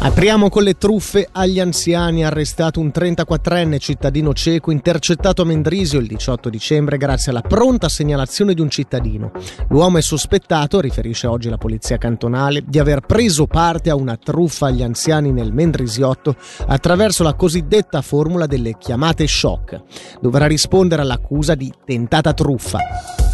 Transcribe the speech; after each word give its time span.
Apriamo 0.00 0.48
con 0.48 0.62
le 0.62 0.74
truffe 0.74 1.28
agli 1.32 1.58
anziani. 1.58 2.24
Arrestato 2.24 2.78
un 2.78 2.92
34enne 2.94 3.78
cittadino 3.78 4.32
cieco 4.32 4.70
intercettato 4.70 5.42
a 5.42 5.44
Mendrisio 5.44 5.98
il 5.98 6.06
18 6.06 6.48
dicembre 6.48 6.96
grazie 6.98 7.32
alla 7.32 7.40
pronta 7.40 7.88
segnalazione 7.88 8.54
di 8.54 8.60
un 8.60 8.70
cittadino. 8.70 9.32
L'uomo 9.70 9.98
è 9.98 10.00
sospettato, 10.00 10.80
riferisce 10.80 11.26
oggi 11.26 11.48
la 11.48 11.58
polizia 11.58 11.98
cantonale, 11.98 12.62
di 12.64 12.78
aver 12.78 13.00
preso 13.00 13.46
parte 13.46 13.90
a 13.90 13.96
una 13.96 14.16
truffa 14.16 14.66
agli 14.66 14.84
anziani 14.84 15.32
nel 15.32 15.52
Mendrisiotto 15.52 16.36
attraverso 16.68 17.24
la 17.24 17.34
cosiddetta 17.34 18.00
formula 18.00 18.46
delle 18.46 18.78
chiamate 18.78 19.26
shock. 19.26 19.82
Dovrà 20.20 20.46
rispondere 20.46 21.02
all'accusa 21.02 21.56
di 21.56 21.72
tentata 21.84 22.32
truffa. 22.32 22.78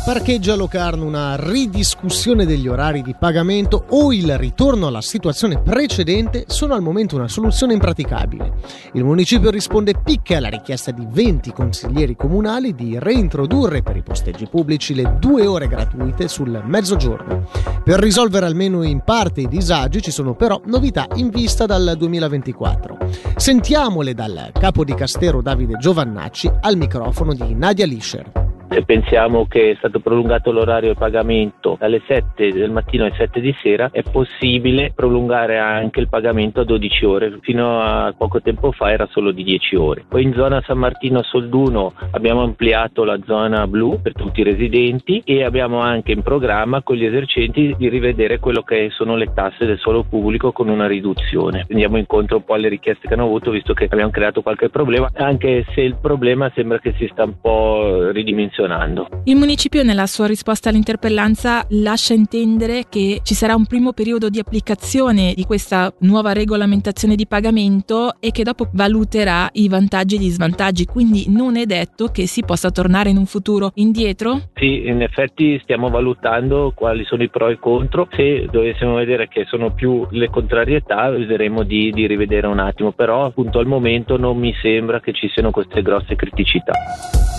Parcheggia 0.05 0.55
Locarno 0.55 1.07
una 1.07 1.35
ridiscussione 1.35 2.45
degli 2.45 2.69
orari 2.69 3.01
di 3.01 3.15
pagamento 3.19 3.87
o 3.89 4.13
il 4.13 4.37
ritorno 4.37 4.89
alla 4.89 5.01
situazione 5.01 5.63
precedente 5.63 6.45
sono 6.47 6.75
al 6.75 6.83
momento 6.83 7.17
una 7.17 7.27
soluzione 7.27 7.73
impraticabile. 7.73 8.53
Il 8.93 9.03
municipio 9.03 9.49
risponde 9.49 9.95
picche 10.05 10.37
alla 10.37 10.51
richiesta 10.51 10.91
di 10.91 11.07
20 11.09 11.53
consiglieri 11.53 12.17
comunali 12.17 12.75
di 12.75 12.99
reintrodurre 12.99 13.83
per 13.83 13.97
i 13.97 14.03
posteggi 14.03 14.47
pubblici 14.47 14.95
le 14.95 15.17
due 15.19 15.47
ore 15.47 15.69
gratuite 15.69 16.29
sul 16.29 16.63
mezzogiorno. 16.67 17.49
Per 17.83 17.99
risolvere 17.99 18.45
almeno 18.45 18.83
in 18.83 19.01
parte 19.01 19.41
i 19.41 19.49
disagi 19.49 20.03
ci 20.03 20.11
sono 20.11 20.35
però 20.35 20.61
novità 20.67 21.07
in 21.15 21.31
vista 21.31 21.65
dal 21.65 21.95
2024. 21.97 22.99
Sentiamole 23.37 24.13
dal 24.13 24.51
capo 24.53 24.85
di 24.85 24.93
Castero 24.93 25.41
Davide 25.41 25.79
Giovannacci 25.79 26.51
al 26.61 26.77
microfono 26.77 27.33
di 27.33 27.55
Nadia 27.55 27.87
Lischer. 27.87 28.44
Se 28.69 28.83
pensiamo 28.85 29.47
che 29.47 29.73
è 29.73 29.75
stato 29.77 30.01
prolungato 30.01 30.51
l'orario 30.51 30.93
di 30.93 30.99
pagamento 30.99 31.77
dalle 31.79 32.03
7 32.07 32.51
del 32.53 32.71
mattino 32.71 33.05
alle 33.05 33.15
7 33.15 33.41
di 33.41 33.55
sera, 33.63 33.91
è 33.93 34.03
possibile 34.03 34.93
prolungare 34.95 35.59
anche 35.59 36.01
il 36.01 36.09
pagamento 36.09 36.61
a 36.61 36.65
12 36.65 37.05
ore. 37.05 37.39
Fino 37.41 37.81
a 37.81 38.13
poco 38.17 38.41
tempo 38.41 38.73
fa 38.73 38.91
era 38.91 39.07
solo 39.11 39.31
di 39.31 39.45
10 39.45 39.77
ore. 39.77 40.05
Poi 40.09 40.23
in 40.23 40.33
zona 40.33 40.63
San 40.67 40.79
Martino 40.79 41.23
Solduno 41.23 41.93
abbiamo 42.13 42.43
ampliato 42.43 43.05
la 43.05 43.19
zona 43.25 43.67
blu 43.67 44.01
per 44.03 44.13
tutti 44.13 44.41
i 44.41 44.45
residenti 44.45 45.23
e 45.25 45.45
abbiamo 45.45 45.79
anche 45.81 46.13
in 46.13 46.23
programma 46.23 46.83
con 46.83 46.97
gli 46.97 47.05
esercenti 47.05 47.75
di 47.77 47.89
rivedere 47.89 48.39
quello 48.41 48.63
che 48.63 48.89
sono 48.91 49.15
le 49.15 49.33
tasse 49.33 49.67
del 49.67 49.79
suolo 49.79 50.05
pubblico 50.05 50.53
con 50.53 50.69
una 50.69 50.87
riduzione. 50.87 51.67
Andiamo 51.69 51.99
incontro 51.99 52.39
un 52.39 52.45
po' 52.45 52.55
alle 52.55 52.69
richieste 52.69 53.07
che 53.07 53.15
hanno 53.15 53.25
avuto 53.25 53.51
visto 53.51 53.75
che 53.75 53.89
abbiamo 53.91 54.11
creato 54.11 54.43
qualche 54.43 54.69
problema, 54.69 55.11
anche 55.15 55.65
se 55.75 55.83
il 55.83 55.97
problema 56.01 56.51
sembra 56.55 56.79
che 56.79 56.95
si 56.97 57.07
sta 57.13 57.25
un 57.25 57.39
po' 57.41 58.11
ridimensionando 58.11 58.54
funzionando. 58.55 59.09
Il 59.25 59.37
municipio 59.37 59.83
nella 59.83 60.07
sua 60.07 60.27
risposta 60.27 60.69
all'interpellanza 60.69 61.67
lascia 61.71 62.15
intendere 62.15 62.85
che 62.89 63.21
ci 63.23 63.35
sarà 63.35 63.55
un 63.55 63.67
primo 63.67 63.93
periodo 63.93 64.29
di 64.29 64.39
applicazione 64.39 65.35
di 65.35 65.45
questa 65.45 65.93
nuova 66.01 66.33
regolamentazione 66.33 67.17
di 67.17 67.27
pagamento 67.27 68.15
e 68.21 68.31
che 68.31 68.45
dopo 68.45 68.69
valuterà 68.73 69.49
i 69.53 69.69
vantaggi 69.69 70.17
e 70.17 70.19
gli 70.19 70.31
svantaggi, 70.31 70.85
quindi 70.87 71.27
non 71.29 71.57
è 71.57 71.67
detto 71.67 72.09
che 72.09 72.27
si 72.27 72.43
possa 72.45 72.71
tornare 72.71 73.11
in 73.11 73.17
un 73.17 73.27
futuro 73.27 73.73
indietro? 73.75 74.51
Sì, 74.55 74.87
in 74.87 75.03
effetti 75.03 75.59
stiamo 75.63 75.89
valutando 75.89 76.73
quali 76.75 77.05
sono 77.05 77.23
i 77.23 77.29
pro 77.29 77.49
e 77.49 77.55
i 77.55 77.59
contro, 77.59 78.09
se 78.13 78.47
dovessimo 78.51 78.95
vedere 78.95 79.29
che 79.29 79.45
sono 79.49 79.73
più 79.73 80.07
le 80.11 80.29
contrarietà 80.29 81.11
vedremo 81.11 81.63
di, 81.63 81.91
di 81.91 82.07
rivedere 82.07 82.47
un 82.47 82.59
attimo, 82.59 82.93
però 82.93 83.25
appunto 83.25 83.59
al 83.59 83.67
momento 83.67 84.17
non 84.17 84.37
mi 84.37 84.55
sembra 84.61 85.01
che 85.01 85.13
ci 85.13 85.29
siano 85.33 85.51
queste 85.51 85.83
grosse 85.83 86.15
criticità. 86.15 86.73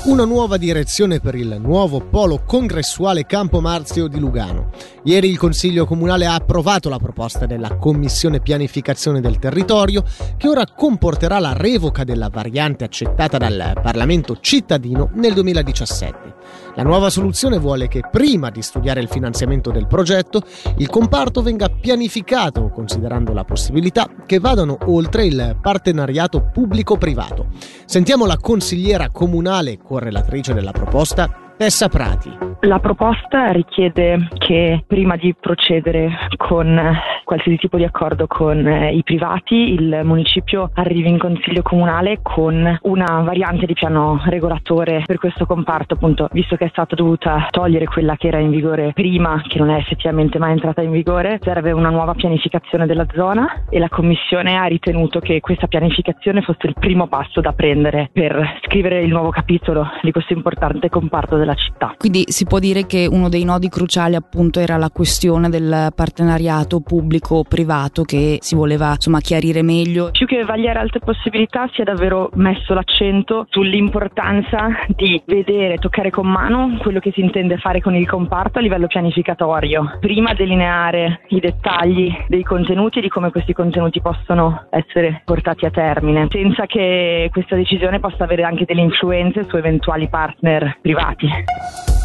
Una 0.06 0.26
nuova 0.26 0.58
direzione 0.58 1.05
per 1.06 1.36
il 1.36 1.58
nuovo 1.60 2.02
polo 2.02 2.42
congressuale 2.44 3.28
Campo 3.28 3.62
Marzio 3.62 4.08
di 4.08 4.20
Lugano. 4.20 4.72
Ieri 5.08 5.30
il 5.30 5.38
Consiglio 5.38 5.86
Comunale 5.86 6.26
ha 6.26 6.34
approvato 6.34 6.90
la 6.90 6.98
proposta 6.98 7.46
della 7.46 7.78
Commissione 7.78 8.40
Pianificazione 8.40 9.22
del 9.22 9.38
Territorio 9.38 10.04
che 10.36 10.48
ora 10.48 10.66
comporterà 10.66 11.38
la 11.38 11.54
revoca 11.54 12.04
della 12.04 12.30
variante 12.30 12.86
accettata 12.86 13.38
dal 13.38 13.74
Parlamento 13.84 14.40
cittadino 14.42 15.12
nel 15.14 15.34
2017. 15.34 16.34
La 16.74 16.82
nuova 16.82 17.12
soluzione 17.12 17.60
vuole 17.60 17.88
che 17.88 18.02
prima 18.12 18.50
di 18.50 18.64
studiare 18.64 19.00
il 19.00 19.08
finanziamento 19.08 19.70
del 19.70 19.86
progetto, 19.86 20.42
il 20.78 20.90
comparto 20.90 21.44
venga 21.44 21.70
pianificato 21.70 22.70
considerando 22.70 23.32
la 23.32 23.44
possibilità 23.44 24.10
che 24.26 24.40
vadano 24.40 24.76
oltre 24.86 25.26
il 25.26 25.56
partenariato 25.62 26.50
pubblico-privato. 26.52 27.50
Sentiamo 27.86 28.26
la 28.26 28.38
consigliera 28.38 29.12
comunale 29.12 29.78
correlatrice 29.78 30.56
della 30.56 30.72
proposta, 30.72 31.45
Tessa 31.58 31.88
Prati. 31.88 32.46
La 32.62 32.80
proposta 32.80 33.52
richiede 33.52 34.28
che 34.38 34.84
prima 34.88 35.16
di 35.16 35.36
procedere 35.40 36.10
con 36.36 36.98
qualsiasi 37.24 37.58
tipo 37.58 37.78
di 37.78 37.84
accordo 37.84 38.28
con 38.28 38.66
eh, 38.66 38.94
i 38.94 39.04
privati, 39.04 39.74
il 39.74 40.02
municipio 40.04 40.72
arrivi 40.74 41.10
in 41.10 41.18
consiglio 41.18 41.62
comunale 41.62 42.20
con 42.22 42.80
una 42.84 43.22
variante 43.22 43.66
di 43.66 43.74
piano 43.74 44.22
regolatore 44.26 45.04
per 45.06 45.18
questo 45.18 45.46
comparto, 45.46 45.96
appunto, 45.96 46.28
visto 46.32 46.56
che 46.56 46.66
è 46.66 46.70
stata 46.70 46.96
dovuta 46.96 47.48
togliere 47.52 47.86
quella 47.86 48.16
che 48.16 48.28
era 48.28 48.40
in 48.40 48.50
vigore 48.50 48.94
prima, 48.94 49.42
che 49.48 49.60
non 49.60 49.70
è 49.70 49.78
effettivamente 49.78 50.40
mai 50.40 50.52
entrata 50.52 50.82
in 50.82 50.92
vigore, 50.92 51.40
serve 51.42 51.72
una 51.72 51.90
nuova 51.90 52.14
pianificazione 52.14 52.86
della 52.86 53.06
zona 53.14 53.66
e 53.70 53.80
la 53.80 53.90
commissione 53.90 54.58
ha 54.58 54.66
ritenuto 54.66 55.20
che 55.20 55.40
questa 55.40 55.68
pianificazione 55.68 56.42
fosse 56.42 56.68
il 56.68 56.76
primo 56.80 57.08
passo 57.08 57.42
da 57.42 57.54
prendere 57.54 58.10
per 58.12 58.60
scrivere 58.64 59.02
il 59.02 59.10
nuovo 59.10 59.30
capitolo 59.30 59.88
di 60.02 60.12
questo 60.12 60.34
importante 60.34 60.90
comparto 60.90 61.38
della 61.38 61.45
città. 61.54 61.94
Quindi 61.98 62.24
si 62.28 62.46
può 62.46 62.58
dire 62.60 62.86
che 62.86 63.08
uno 63.10 63.30
dei 63.30 63.44
nodi 63.44 63.70
cruciali 63.70 64.16
appunto 64.16 64.60
era 64.60 64.78
la 64.78 64.90
questione 64.90 65.50
del 65.50 65.92
partenariato 65.94 66.80
pubblico-privato 66.80 68.04
che 68.04 68.40
si 68.42 68.56
voleva 68.56 68.92
insomma 68.92 69.20
chiarire 69.20 69.62
meglio. 69.62 70.10
Più 70.12 70.26
che 70.26 70.44
vagliare 70.44 70.80
altre 70.80 71.00
possibilità 71.00 71.70
si 71.74 71.82
è 71.82 71.84
davvero 71.84 72.30
messo 72.36 72.74
l'accento 72.74 73.46
sull'importanza 73.50 74.70
di 74.88 75.22
vedere, 75.26 75.78
toccare 75.78 76.10
con 76.10 76.28
mano 76.28 76.78
quello 76.80 77.00
che 77.00 77.12
si 77.14 77.22
intende 77.22 77.58
fare 77.58 77.82
con 77.82 77.96
il 77.96 78.08
comparto 78.08 78.60
a 78.60 78.62
livello 78.62 78.88
pianificatorio, 78.88 79.98
prima 80.00 80.34
delineare 80.34 81.22
i 81.30 81.40
dettagli 81.40 82.12
dei 82.28 82.44
contenuti 82.44 83.00
e 83.00 83.02
di 83.02 83.10
come 83.10 83.32
questi 83.32 83.54
contenuti 83.54 84.02
possono 84.02 84.68
essere 84.70 85.22
portati 85.26 85.66
a 85.66 85.72
termine, 85.72 86.28
senza 86.30 86.66
che 86.66 87.30
questa 87.32 87.56
decisione 87.56 88.00
possa 88.00 88.24
avere 88.24 88.44
anche 88.44 88.66
delle 88.66 88.82
influenze 88.82 89.46
su 89.48 89.58
eventuali 89.58 90.08
partner 90.08 90.78
privati. 90.82 91.28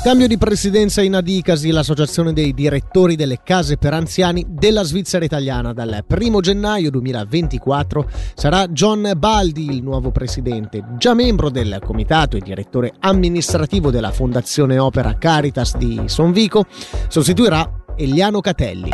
Cambio 0.02 0.26
di 0.26 0.38
presidenza 0.38 1.02
in 1.02 1.14
Adicasi, 1.14 1.70
l'associazione 1.70 2.32
dei 2.32 2.54
direttori 2.54 3.16
delle 3.16 3.40
case 3.44 3.76
per 3.76 3.92
anziani 3.92 4.46
della 4.48 4.82
Svizzera 4.82 5.26
italiana. 5.26 5.74
Dal 5.74 6.04
1 6.08 6.40
gennaio 6.40 6.90
2024 6.90 8.08
sarà 8.34 8.66
John 8.68 9.12
Baldi 9.18 9.66
il 9.66 9.82
nuovo 9.82 10.10
presidente, 10.10 10.82
già 10.96 11.12
membro 11.12 11.50
del 11.50 11.80
comitato 11.84 12.38
e 12.38 12.40
direttore 12.40 12.94
amministrativo 12.98 13.90
della 13.90 14.10
Fondazione 14.10 14.78
Opera 14.78 15.18
Caritas 15.18 15.76
di 15.76 16.00
Sonvico, 16.06 16.64
sostituirà 17.08 17.70
Eliano 17.94 18.40
Catelli. 18.40 18.88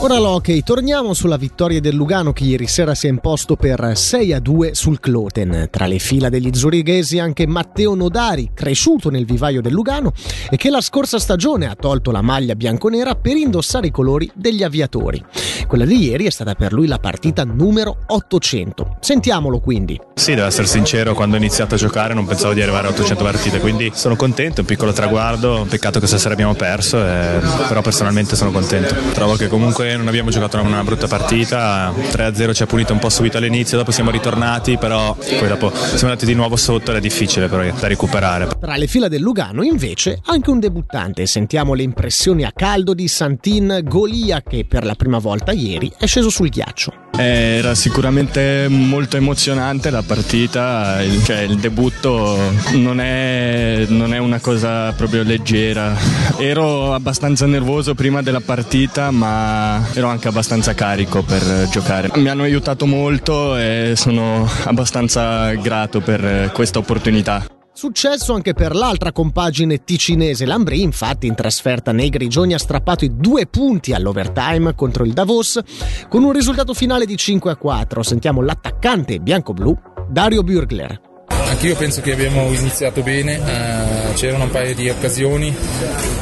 Ora 0.00 0.16
l'hockey, 0.16 0.62
torniamo 0.62 1.12
sulla 1.12 1.36
vittoria 1.36 1.80
del 1.80 1.96
Lugano 1.96 2.32
che 2.32 2.44
ieri 2.44 2.68
sera 2.68 2.94
si 2.94 3.08
è 3.08 3.10
imposto 3.10 3.56
per 3.56 3.96
6 3.96 4.32
a 4.32 4.38
2 4.38 4.72
sul 4.72 5.00
Cloten. 5.00 5.66
Tra 5.72 5.86
le 5.86 5.98
fila 5.98 6.28
degli 6.28 6.54
zurighesi 6.54 7.18
anche 7.18 7.48
Matteo 7.48 7.96
Nodari, 7.96 8.52
cresciuto 8.54 9.10
nel 9.10 9.24
vivaio 9.24 9.60
del 9.60 9.72
Lugano 9.72 10.12
e 10.50 10.56
che 10.56 10.70
la 10.70 10.80
scorsa 10.80 11.18
stagione 11.18 11.66
ha 11.66 11.74
tolto 11.74 12.12
la 12.12 12.22
maglia 12.22 12.54
bianconera 12.54 13.16
per 13.16 13.36
indossare 13.36 13.88
i 13.88 13.90
colori 13.90 14.30
degli 14.34 14.62
aviatori. 14.62 15.20
Quella 15.66 15.84
di 15.84 16.04
ieri 16.04 16.26
è 16.26 16.30
stata 16.30 16.54
per 16.54 16.72
lui 16.72 16.86
la 16.86 17.00
partita 17.00 17.42
numero 17.42 17.98
800. 18.06 18.98
Sentiamolo 19.00 19.58
quindi. 19.58 20.00
Sì, 20.14 20.34
devo 20.34 20.46
essere 20.46 20.68
sincero, 20.68 21.12
quando 21.12 21.34
ho 21.34 21.38
iniziato 21.38 21.74
a 21.74 21.78
giocare 21.78 22.14
non 22.14 22.24
pensavo 22.24 22.54
di 22.54 22.62
arrivare 22.62 22.86
a 22.86 22.90
800 22.90 23.24
partite, 23.24 23.58
quindi 23.58 23.90
sono 23.92 24.14
contento, 24.14 24.60
un 24.60 24.66
piccolo 24.66 24.92
traguardo, 24.92 25.66
peccato 25.68 25.98
che 25.98 26.06
stasera 26.06 26.34
abbiamo 26.34 26.54
perso, 26.54 27.04
eh, 27.04 27.40
però 27.66 27.82
personalmente 27.82 28.36
sono 28.36 28.52
contento. 28.52 28.94
Trovo 29.12 29.34
che 29.34 29.48
comunque 29.48 29.87
non 29.96 30.08
abbiamo 30.08 30.30
giocato 30.30 30.60
una 30.60 30.82
brutta 30.82 31.06
partita, 31.06 31.92
3-0 31.92 32.54
ci 32.54 32.62
ha 32.62 32.66
punito 32.66 32.92
un 32.92 32.98
po' 32.98 33.08
subito 33.08 33.36
all'inizio, 33.36 33.76
dopo 33.76 33.90
siamo 33.90 34.10
ritornati, 34.10 34.76
però 34.76 35.14
poi 35.14 35.48
dopo 35.48 35.72
siamo 35.74 36.12
andati 36.12 36.26
di 36.26 36.34
nuovo 36.34 36.56
sotto, 36.56 36.90
era 36.90 37.00
difficile 37.00 37.48
però 37.48 37.62
da 37.78 37.86
recuperare. 37.86 38.48
Tra 38.60 38.76
le 38.76 38.86
fila 38.86 39.08
del 39.08 39.20
Lugano 39.20 39.62
invece 39.62 40.20
anche 40.26 40.50
un 40.50 40.60
debuttante, 40.60 41.26
sentiamo 41.26 41.74
le 41.74 41.82
impressioni 41.82 42.44
a 42.44 42.52
caldo 42.52 42.94
di 42.94 43.08
Santin 43.08 43.80
Golia 43.84 44.42
che 44.42 44.66
per 44.68 44.84
la 44.84 44.94
prima 44.94 45.18
volta 45.18 45.52
ieri 45.52 45.92
è 45.98 46.06
sceso 46.06 46.30
sul 46.30 46.48
ghiaccio. 46.48 47.06
Era 47.20 47.74
sicuramente 47.74 48.68
molto 48.68 49.16
emozionante 49.16 49.90
la 49.90 50.02
partita, 50.02 50.98
cioè 51.24 51.40
il 51.40 51.56
debutto 51.56 52.38
non 52.74 53.00
è, 53.00 53.86
non 53.88 54.14
è 54.14 54.18
una 54.18 54.38
cosa 54.38 54.92
proprio 54.92 55.24
leggera. 55.24 55.96
Ero 56.38 56.94
abbastanza 56.94 57.44
nervoso 57.46 57.96
prima 57.96 58.22
della 58.22 58.40
partita 58.40 59.10
ma 59.10 59.84
ero 59.94 60.06
anche 60.06 60.28
abbastanza 60.28 60.74
carico 60.74 61.22
per 61.22 61.68
giocare. 61.72 62.08
Mi 62.14 62.28
hanno 62.28 62.44
aiutato 62.44 62.86
molto 62.86 63.56
e 63.56 63.94
sono 63.96 64.48
abbastanza 64.66 65.52
grato 65.54 66.00
per 66.00 66.52
questa 66.52 66.78
opportunità. 66.78 67.57
Successo 67.78 68.34
anche 68.34 68.54
per 68.54 68.74
l'altra 68.74 69.12
compagine 69.12 69.84
ticinese. 69.84 70.44
Lambri, 70.46 70.82
infatti, 70.82 71.28
in 71.28 71.36
trasferta 71.36 71.92
nei 71.92 72.08
Grigioni 72.08 72.52
ha 72.52 72.58
strappato 72.58 73.04
i 73.04 73.12
due 73.14 73.46
punti 73.46 73.92
all'overtime 73.92 74.74
contro 74.74 75.04
il 75.04 75.12
Davos 75.12 75.60
con 76.08 76.24
un 76.24 76.32
risultato 76.32 76.74
finale 76.74 77.06
di 77.06 77.16
5 77.16 77.52
a 77.52 77.56
4. 77.56 78.02
Sentiamo 78.02 78.42
l'attaccante 78.42 79.20
bianco-blu 79.20 79.78
Dario 80.08 80.42
Bürgler. 80.42 81.00
Anch'io 81.28 81.76
penso 81.76 82.00
che 82.02 82.12
abbiamo 82.12 82.52
iniziato 82.52 83.02
bene, 83.02 83.36
eh, 83.36 84.12
c'erano 84.14 84.44
un 84.44 84.50
paio 84.50 84.74
di 84.74 84.90
occasioni 84.90 85.54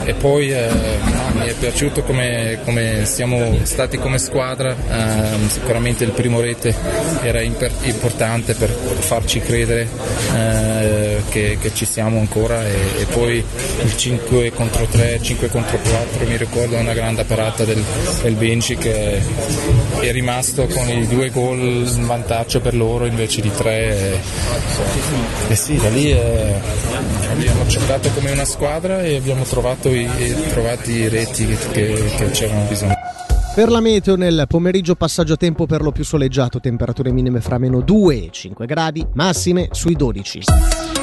e 0.05 0.15
poi 0.15 0.53
eh, 0.53 0.69
mi 1.35 1.47
è 1.47 1.55
piaciuto 1.59 2.03
come, 2.03 2.59
come, 2.65 3.05
siamo 3.07 3.59
stati 3.65 3.99
come 3.99 4.19
squadra, 4.19 4.71
eh, 4.71 5.49
sicuramente 5.49 6.05
il 6.05 6.13
primo 6.13 6.41
rete 6.41 6.75
era 7.23 7.41
imper- 7.41 7.85
importante 7.87 8.55
per 8.55 8.71
farci 8.71 9.41
credere 9.41 9.89
eh, 10.33 11.06
che, 11.29 11.59
che, 11.61 11.75
ci 11.75 11.85
siamo 11.85 12.19
ancora 12.19 12.67
e, 12.67 12.73
e, 12.99 13.05
poi 13.07 13.45
il 13.83 13.97
5 13.97 14.53
contro 14.53 14.87
3, 14.87 15.21
5 15.21 15.49
contro 15.49 15.79
4 15.79 16.27
mi 16.27 16.37
ricordo 16.37 16.77
una 16.77 16.93
grande 16.93 17.25
parata 17.25 17.65
del, 17.65 17.83
del 18.23 18.35
Benci 18.35 18.77
che 18.77 19.21
è 20.01 20.13
rimasto 20.13 20.67
con 20.67 20.89
i 20.89 21.07
due 21.07 21.31
gol 21.31 21.59
in 21.59 22.07
vantaggio 22.07 22.61
per 22.61 22.75
loro 22.75 23.07
invece 23.07 23.41
di 23.41 23.51
tre 23.51 24.21
e 25.49 25.55
sì, 25.55 25.77
da 25.77 25.89
lì 25.89 26.11
eh, 26.11 26.55
abbiamo 27.31 27.67
giocato 27.67 28.11
come 28.11 28.31
una 28.31 28.45
squadra 28.45 29.03
e 29.03 29.17
abbiamo 29.17 29.45
trovato 29.45 29.89
i, 29.89 30.09
trovato 30.49 30.91
i 30.91 31.09
reti 31.09 31.47
che, 31.73 32.13
che 32.17 32.31
c'erano 32.31 32.67
bisogno. 32.67 32.95
Per 33.55 33.71
la 33.71 33.81
meteo 33.81 34.17
nel 34.17 34.45
pomeriggio 34.47 34.97
passaggio 34.97 35.33
a 35.33 35.37
tempo 35.37 35.65
per 35.65 35.81
lo 35.81 35.91
più 35.91 36.05
soleggiato, 36.05 36.61
temperature 36.61 37.11
minime 37.11 37.41
fra 37.41 37.57
meno 37.57 37.81
2 37.81 38.25
e 38.25 38.29
5 38.31 38.67
gradi, 38.67 39.07
massime 39.15 39.69
sui 39.71 39.95
12. 39.95 40.96